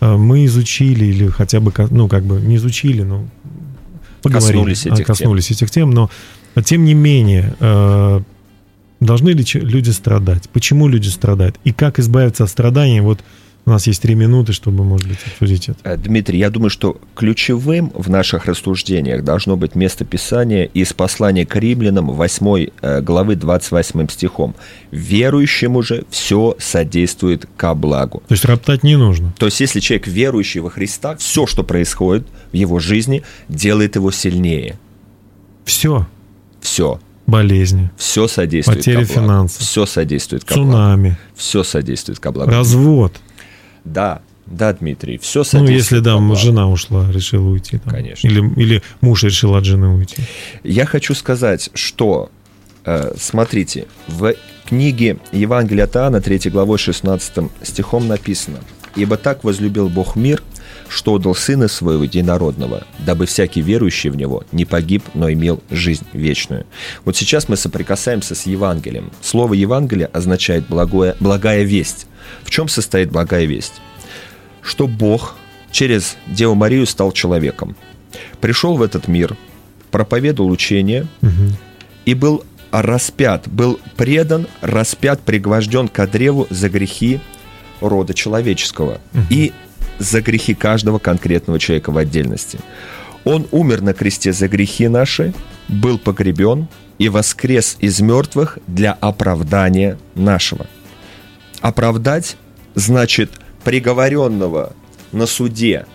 [0.02, 3.28] э, мы изучили, или хотя бы, ну, как бы не изучили, но
[4.24, 6.10] поговорили, Коснулись этих а, коснулись этих тем, но
[6.64, 7.56] тем не менее,
[9.00, 10.50] должны ли люди страдать?
[10.50, 11.60] Почему люди страдают?
[11.64, 13.02] И как избавиться от страданий?
[13.02, 13.20] Вот
[13.66, 15.80] у нас есть три минуты, чтобы, может быть, обсудить это.
[15.84, 21.46] Э, Дмитрий, я думаю, что ключевым в наших рассуждениях должно быть место Писания из послания
[21.46, 24.56] к римлянам 8 э, главы 28 стихом.
[24.92, 28.22] «Верующему же все содействует ко благу».
[28.28, 29.34] То есть роптать не нужно.
[29.40, 34.12] То есть, если человек верующий во Христа, все, что происходит в его жизни, делает его
[34.12, 34.78] сильнее.
[35.66, 36.08] Все.
[36.62, 37.00] Все.
[37.28, 39.64] Болезни, Все содействует Потеря финансов.
[39.64, 42.52] Все содействует ко цунами, Все содействует ко благу.
[42.52, 43.14] развод.
[43.86, 47.78] Да, да, Дмитрий, все Ну, содействует если да, жена ушла, решила уйти.
[47.78, 47.94] там.
[47.94, 48.28] Конечно.
[48.28, 50.18] Или, или муж решил от жены уйти.
[50.64, 52.30] Я хочу сказать, что,
[52.84, 54.36] э, смотрите, в
[54.68, 58.60] книге Евангелия от Иоанна, 3 главой 16 стихом написано,
[58.96, 60.42] Ибо так возлюбил Бог мир,
[60.88, 66.06] что отдал Сына Своего Единородного, дабы всякий верующий в Него не погиб, но имел жизнь
[66.14, 66.66] вечную».
[67.04, 69.12] Вот сейчас мы соприкасаемся с Евангелием.
[69.22, 72.08] Слово «Евангелие» означает благое, «благая весть».
[72.44, 73.82] В чем состоит благая весть?
[74.62, 75.36] Что Бог
[75.72, 77.76] через Деву Марию стал человеком.
[78.40, 79.36] Пришел в этот мир,
[79.92, 81.06] проповедовал учение
[82.06, 87.20] и был распят, был предан, распят, пригвожден к древу за грехи
[87.82, 89.54] рода человеческого и
[90.00, 92.60] за грехи каждого конкретного человека в отдельности.
[93.24, 95.34] Он умер на кресте за грехи наши,
[95.68, 96.68] был погребен
[96.98, 100.68] и воскрес из мертвых для оправдания нашего.
[101.62, 102.38] Оправдать
[102.76, 103.32] значит
[103.64, 104.74] приговоренного
[105.12, 105.86] на суде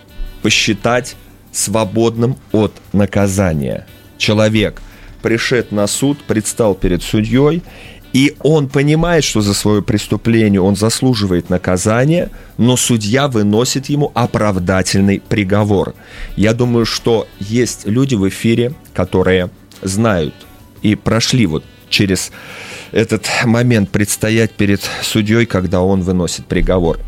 [0.41, 1.15] посчитать
[1.51, 3.87] свободным от наказания.
[4.17, 4.81] Человек
[5.21, 7.61] пришед на суд, предстал перед судьей,
[8.13, 15.21] и он понимает, что за свое преступление он заслуживает наказания, но судья выносит ему оправдательный
[15.21, 15.95] приговор.
[16.35, 19.49] Я думаю, что есть люди в эфире, которые
[19.81, 20.33] знают
[20.81, 22.31] и прошли вот через
[22.91, 26.99] этот момент предстоять перед судьей, когда он выносит приговор.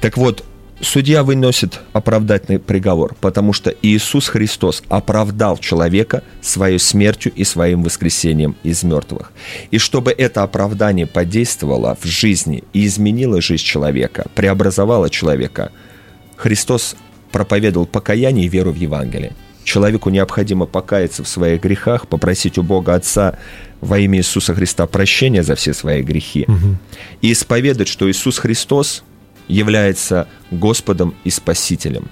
[0.00, 0.44] Так вот,
[0.80, 8.56] судья выносит оправдательный приговор, потому что Иисус Христос оправдал человека своей смертью и своим воскресением
[8.62, 9.32] из мертвых.
[9.70, 15.72] И чтобы это оправдание подействовало в жизни и изменило жизнь человека, преобразовало человека,
[16.36, 16.96] Христос
[17.32, 19.34] проповедовал покаяние и веру в Евангелие.
[19.62, 23.38] Человеку необходимо покаяться в своих грехах, попросить у Бога Отца
[23.80, 26.46] во имя Иисуса Христа прощения за все свои грехи
[27.20, 29.04] и исповедать, что Иисус Христос
[29.50, 32.08] является Господом и Спасителем.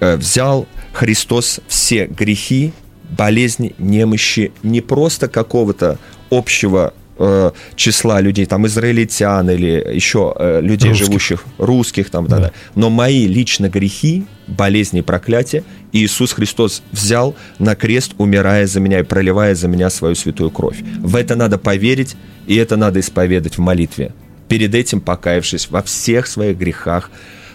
[0.00, 2.72] Э, Взял Христос все грехи,
[3.10, 5.98] болезни, немощи не просто какого-то
[6.30, 11.06] общего э, числа людей, там израильтян или еще э, людей, Русских.
[11.06, 12.36] живущих, русских, там, да.
[12.36, 12.42] Да.
[12.44, 12.52] да.
[12.74, 19.00] но мои лично грехи, болезни и проклятия Иисус Христос взял на крест, умирая за меня
[19.00, 20.78] и проливая за меня свою святую кровь.
[21.00, 22.16] В это надо поверить,
[22.46, 24.12] и это надо исповедать в молитве.
[24.52, 27.10] Перед этим покаявшись во всех своих грехах,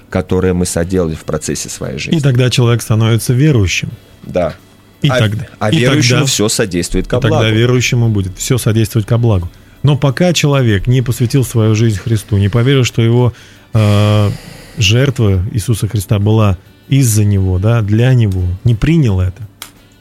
[0.09, 2.17] которые мы соделали в процессе своей жизни.
[2.19, 3.89] И тогда человек становится верующим.
[4.23, 4.55] Да.
[5.01, 7.55] И а, тогда- а и верующему тогда- все содействует ко И тогда благу.
[7.55, 9.49] верующему будет все содействовать ко благу.
[9.83, 13.33] Но пока человек не посвятил свою жизнь Христу, не поверил, что его
[13.73, 14.31] э,
[14.77, 16.57] жертва Иисуса Христа была
[16.89, 19.47] из-за него, да, для него, не принял это,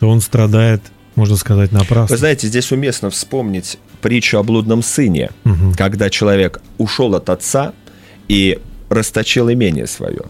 [0.00, 0.82] то он страдает,
[1.14, 2.14] можно сказать, напрасно.
[2.14, 5.74] Вы знаете, здесь уместно вспомнить притчу о блудном сыне, Мгм.
[5.74, 7.72] когда человек ушел от отца
[8.28, 10.22] и расточил имение свое.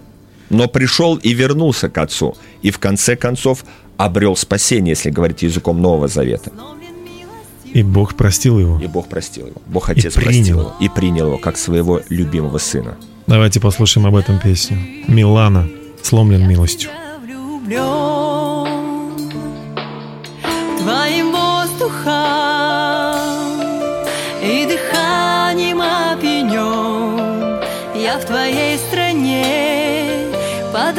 [0.51, 3.65] Но пришел и вернулся к отцу, и в конце концов
[3.97, 6.51] обрел спасение, если говорить языком Нового Завета.
[7.75, 8.81] И Бог простил его.
[8.81, 9.61] И Бог простил его.
[9.67, 10.31] Бог Отец принял.
[10.33, 10.75] простил его.
[10.81, 12.97] И принял его как своего любимого сына.
[13.27, 14.79] Давайте послушаем об этом песню.
[15.09, 15.69] Милана
[16.03, 16.91] сломлен милостью.
[17.23, 18.16] влюблен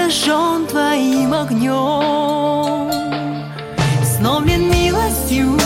[0.08, 2.90] подожжен твоим огнем.
[4.06, 5.58] Сломлен милостью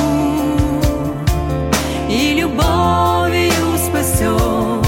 [2.09, 4.81] и любовью спасен.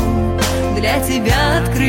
[0.76, 1.82] Для тебя открыт,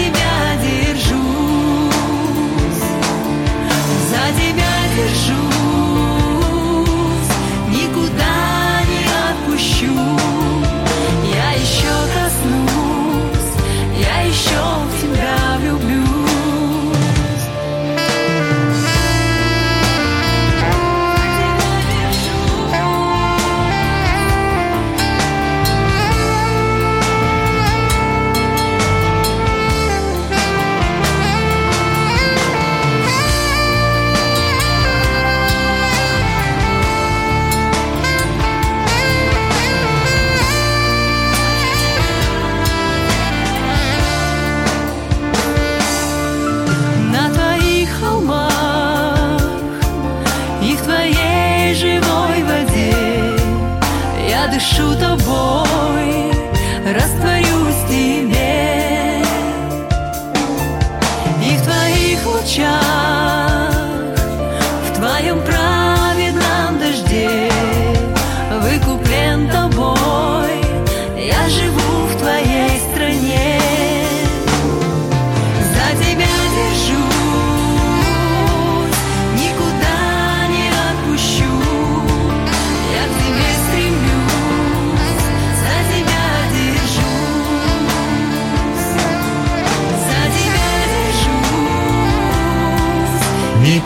[0.00, 1.20] тебя держусь.
[4.10, 5.49] За тебя держусь,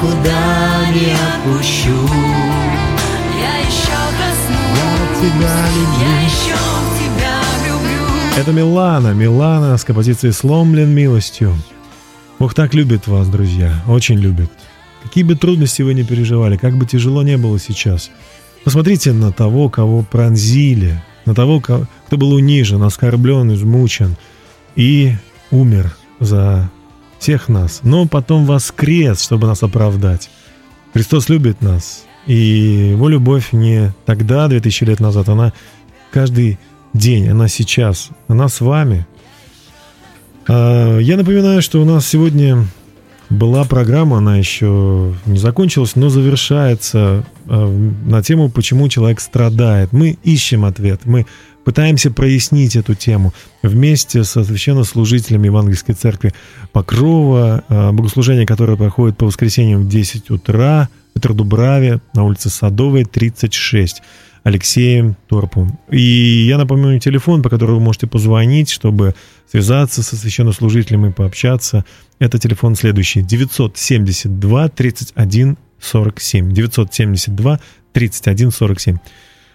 [0.05, 2.09] никуда не отпущу.
[3.41, 5.67] Я еще коснусь, тебя
[6.01, 6.57] я еще
[6.99, 8.41] тебя влюблю.
[8.41, 11.55] Это Милана, Милана с композицией «Сломлен милостью».
[12.39, 14.51] Бог так любит вас, друзья, очень любит.
[15.03, 18.11] Какие бы трудности вы ни переживали, как бы тяжело не было сейчас,
[18.65, 24.17] посмотрите на того, кого пронзили, на того, кто был унижен, оскорблен, измучен
[24.77, 25.15] и
[25.51, 26.71] умер за
[27.25, 30.29] всех нас, но потом воскрес, чтобы нас оправдать.
[30.93, 35.55] Христос любит нас, и его любовь не тогда, 2000 лет назад, она
[36.11, 36.59] каждый
[36.93, 39.07] день, она сейчас, она с вами.
[40.47, 42.67] А, Я напоминаю, что у нас сегодня
[43.31, 49.95] была программа, она еще не закончилась, но завершается а, на тему, почему человек страдает.
[49.95, 51.25] Мы ищем ответ, мы
[51.65, 56.33] пытаемся прояснить эту тему вместе со священнослужителями Евангельской церкви
[56.73, 63.05] Покрова, а, богослужение, которое проходит по воскресеньям в 10 утра в Петродубраве на улице Садовой,
[63.05, 64.03] 36.
[64.45, 65.79] Алексеем Торпом.
[65.91, 69.15] И я напомню телефон, по которому вы можете позвонить, чтобы
[69.51, 71.87] связаться со священнослужителем и пообщаться.
[72.19, 73.23] Это телефон следующий.
[73.23, 76.53] 972 31 47.
[76.53, 77.61] 972
[77.93, 78.99] 31 47.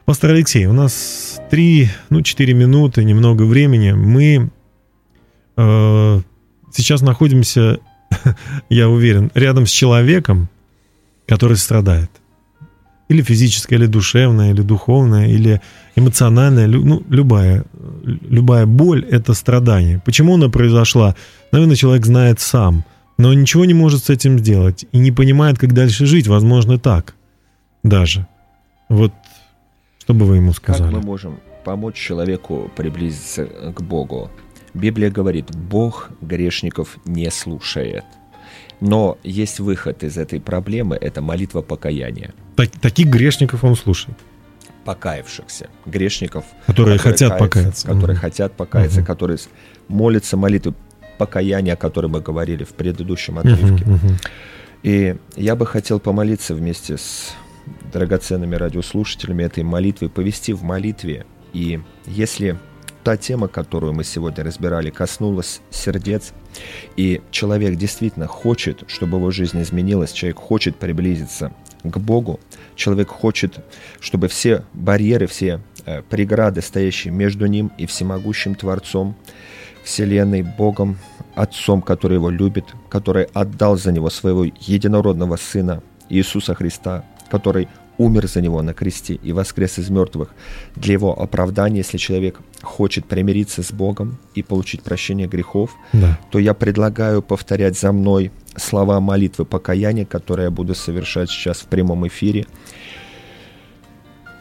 [0.10, 3.92] Пастор Алексей, у нас 3, ну, 4 минуты, немного времени.
[3.92, 4.50] Мы
[5.56, 6.22] э,
[6.72, 7.78] сейчас находимся,
[8.72, 10.50] я уверен, рядом с человеком,
[11.28, 12.10] который страдает
[13.08, 15.62] или физическое, или душевное, или духовное, или
[15.96, 17.66] эмоциональное, ну, любая,
[18.04, 20.02] любая боль– это страдание.
[20.04, 21.16] Почему она произошла?
[21.52, 22.84] Наверное, человек знает сам,
[23.20, 27.14] но ничего не может с этим сделать и не понимает, как дальше жить, возможно, так
[27.84, 28.26] даже.
[28.90, 29.14] Вот
[30.10, 30.92] что бы вы ему Как сказали?
[30.92, 34.32] мы можем помочь человеку приблизиться к Богу?
[34.74, 38.06] Библия говорит, Бог грешников не слушает.
[38.80, 42.34] Но есть выход из этой проблемы, это молитва покаяния.
[42.56, 44.18] Так- таких грешников он слушает.
[44.84, 47.88] Покаявшихся грешников, Которые хотят каются, покаяться.
[47.88, 48.22] которые Мгм.
[48.22, 49.06] хотят покаяться, Мгм.
[49.06, 49.38] которые
[49.90, 50.74] молятся молитвы
[51.20, 53.86] покаяния, о которой мы говорили в предыдущем отрывке.
[53.86, 54.18] мгм.
[54.82, 57.34] И я бы хотел помолиться вместе с
[57.92, 61.26] драгоценными радиослушателями этой молитвы, повести в молитве.
[61.54, 62.58] И если
[63.04, 66.34] та тема, которую мы сегодня разбирали, коснулась сердец,
[66.96, 72.40] и человек действительно хочет, чтобы его жизнь изменилась, человек хочет приблизиться к Богу,
[72.76, 73.64] человек хочет,
[74.00, 79.16] чтобы все барьеры, все э, преграды, стоящие между ним и всемогущим Творцом,
[79.84, 80.98] Вселенной, Богом,
[81.36, 87.70] Отцом, который его любит, который отдал за него своего единородного Сына Иисуса Христа, который
[88.00, 90.30] умер за него на кресте и воскрес из мертвых
[90.76, 96.18] для его оправдания, если человек хочет примириться с Богом и получить прощение грехов, Да.
[96.32, 101.66] то я предлагаю повторять за мной слова молитвы покаяния, которые я буду совершать сейчас в
[101.66, 102.46] прямом эфире.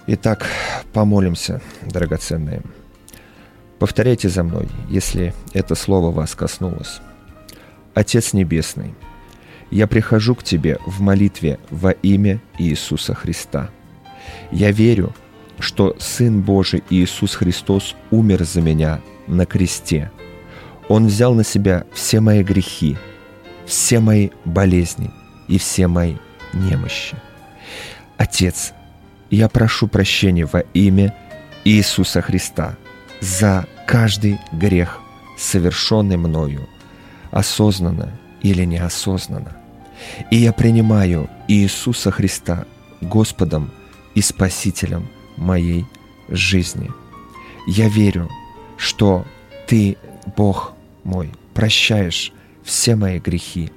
[0.06, 0.46] Итак,
[0.92, 2.62] помолимся, драгоценные.
[3.78, 7.00] Повторяйте за мной, если это слово вас коснулось.
[7.94, 8.94] Отец Небесный,
[9.70, 13.70] я прихожу к Тебе в молитве во имя Иисуса Христа.
[14.50, 15.14] Я верю,
[15.58, 20.10] что Сын Божий Иисус Христос умер за меня на кресте.
[20.88, 22.96] Он взял на себя все мои грехи,
[23.66, 25.10] все мои болезни
[25.48, 26.16] и все мои
[26.54, 27.16] немощи.
[28.16, 28.72] Отец,
[29.30, 31.14] я прошу прощения во имя
[31.64, 32.76] Иисуса Христа
[33.20, 35.00] за каждый грех,
[35.36, 36.66] совершенный мною,
[37.30, 39.57] осознанно или неосознанно.
[40.30, 42.66] И я принимаю Иисуса Христа
[43.00, 43.70] Господом
[44.14, 45.86] и Спасителем моей
[46.28, 46.90] жизни.
[47.66, 48.28] Я верю,
[48.76, 49.24] что
[49.66, 49.96] Ты,
[50.36, 50.72] Бог
[51.04, 52.32] мой, прощаешь
[52.62, 53.72] все мои грехи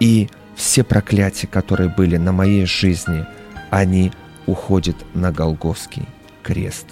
[0.00, 3.24] и все проклятия, которые были на моей жизни,
[3.70, 4.12] они
[4.46, 6.06] уходят на Голговский
[6.42, 6.86] крест.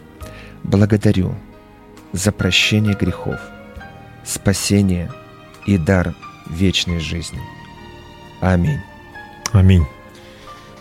[0.62, 1.34] Благодарю
[2.12, 3.40] за прощение грехов,
[4.24, 5.10] спасение
[5.66, 6.14] и дар
[6.50, 7.40] вечной жизни.
[8.42, 8.80] Аминь.
[9.52, 9.86] Аминь.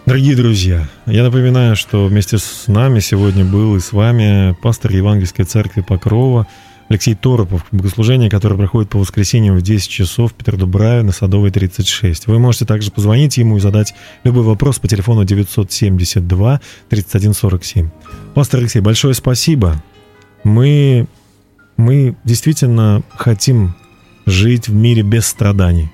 [0.08, 5.46] Дорогие друзья, я напоминаю, что вместе с нами сегодня был и с вами пастор Евангельской
[5.46, 6.48] церкви Покрова
[6.90, 12.26] Алексей Торопов, богослужение, которое проходит по воскресеньям в 10 часов в Петродубраве на Садовой 36.
[12.26, 13.94] Вы можете также позвонить ему и задать
[14.24, 17.92] любой вопрос по телефону 972 3147.
[18.34, 19.84] Пастор Алексей, большое спасибо.
[20.44, 21.06] Мы,
[21.78, 23.76] мы действительно хотим
[24.26, 25.92] жить в мире без страданий.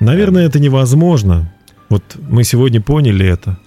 [0.00, 1.52] Наверное, это невозможно.
[1.88, 3.58] Вот мы сегодня поняли это.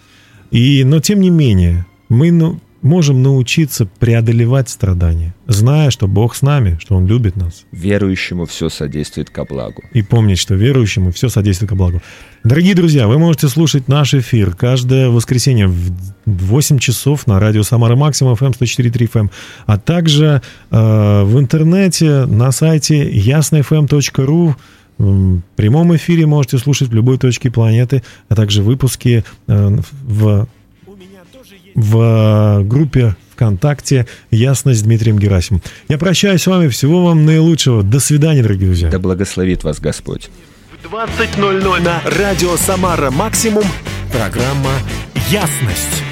[0.52, 6.42] И, но тем не менее, мы, ну, можем научиться преодолевать страдания, зная, что Бог с
[6.42, 7.64] нами, что Он любит нас.
[7.72, 9.82] Верующему все содействует ко благу.
[9.94, 12.02] И помнить, что верующему все содействует ко благу.
[12.44, 15.94] Дорогие друзья, вы можете слушать наш эфир каждое воскресенье в
[16.26, 19.32] 8 часов на радио Самара Максимум FM 104.3 FM,
[19.66, 24.56] а также э, в интернете на сайте яснофм.ру
[24.98, 30.48] в прямом эфире можете слушать в любой точке планеты, а также выпуски э, в,
[31.76, 35.62] в группе ВКонтакте «Ясность» с Дмитрием Герасимом.
[35.90, 36.68] Я прощаюсь с вами.
[36.68, 37.84] Всего вам наилучшего.
[37.84, 38.90] До свидания, дорогие друзья.
[38.90, 40.30] Да благословит вас Господь.
[40.84, 43.64] 20.00 на Радио Самара Максимум.
[44.12, 44.72] Программа
[45.30, 46.04] «Ясность».